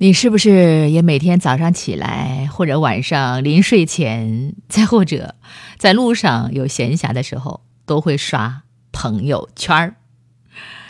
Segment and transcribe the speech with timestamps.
[0.00, 5.34] 你是不是也每天早上起来，或者晚上临睡前，再或者
[5.76, 9.96] 在路上有闲暇的时候，都会刷朋友圈儿？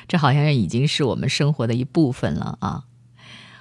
[0.06, 2.82] 这好像已经是我们生活的一部分了啊！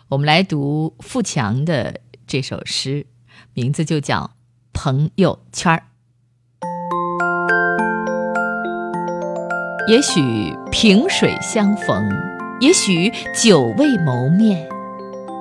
[0.09, 3.07] 我们来读富强的这首诗，
[3.53, 4.23] 名字就叫
[4.73, 5.77] 《朋友圈儿》。
[9.89, 12.05] 也许萍水相逢，
[12.59, 14.67] 也许久未谋面。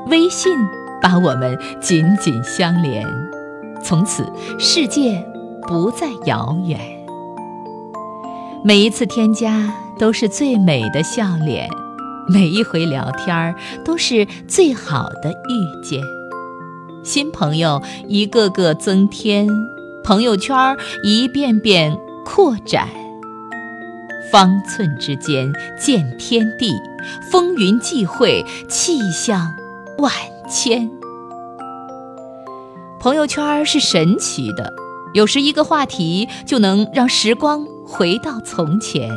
[0.06, 0.56] 微信
[1.02, 3.04] 把我们紧紧相连，
[3.82, 4.24] 从此
[4.58, 5.24] 世界
[5.66, 6.78] 不再遥远。
[8.64, 11.68] 每一次添加都是最美的笑脸，
[12.28, 16.00] 每一回聊天都是最好的遇见。
[17.04, 19.48] 新朋友一个个增添，
[20.04, 22.88] 朋友圈一遍遍扩展。
[24.32, 26.72] 方寸之间见天地，
[27.30, 29.52] 风云际会气象。
[29.98, 30.12] 万
[30.48, 30.90] 千
[33.00, 34.72] 朋友圈是神奇的，
[35.14, 39.10] 有时一个话题就能让时光回到从前。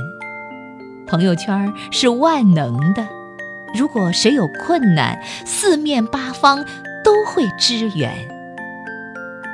[1.08, 3.08] 朋友圈是万能的，
[3.78, 6.64] 如果谁有困难，四面八方
[7.04, 8.14] 都会支援。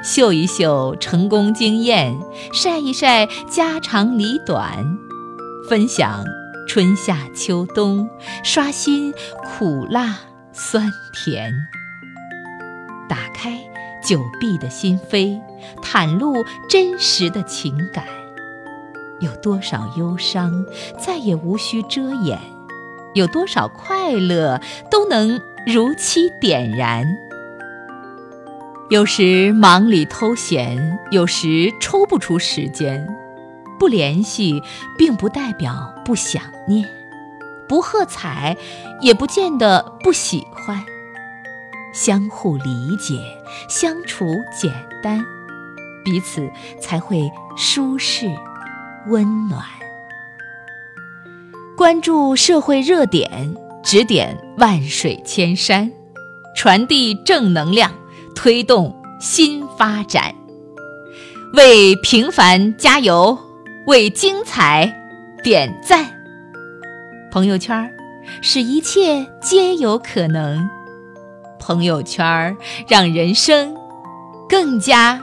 [0.04, 2.16] 秀一秀成功经验，
[2.54, 4.86] 晒一晒家长里短，
[5.70, 6.24] 分享
[6.68, 8.08] 春夏秋冬，
[8.44, 9.14] 刷新
[9.44, 10.20] 苦辣。
[10.58, 11.68] 酸甜，
[13.10, 13.60] 打开
[14.02, 15.38] 久闭的心扉，
[15.82, 18.06] 袒露真实的情感。
[19.20, 20.66] 有多少忧伤
[20.98, 22.40] 再也无需遮掩，
[23.16, 27.06] 有多少快乐都能如期点燃。
[28.90, 33.06] 有时忙里偷闲，有时抽不出时间。
[33.78, 34.64] 不联系，
[34.98, 36.88] 并不代表不想念。
[37.68, 38.56] 不喝彩，
[39.02, 40.84] 也不见得不喜欢。
[41.94, 43.16] 相互理解，
[43.70, 44.26] 相处
[44.60, 45.26] 简单，
[46.04, 46.50] 彼此
[46.80, 48.30] 才会舒适
[49.08, 49.64] 温暖。
[51.78, 55.92] 关注社会热点，指点万水千山，
[56.56, 57.92] 传递正能量，
[58.34, 60.34] 推动新发展。
[61.54, 63.38] 为平凡加油，
[63.88, 64.94] 为精彩
[65.44, 66.15] 点赞。
[67.36, 67.92] 朋友圈
[68.42, 70.70] 使一切皆有可能，
[71.60, 72.56] 朋友圈
[72.88, 73.76] 让人生
[74.48, 75.22] 更加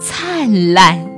[0.00, 1.09] 灿烂。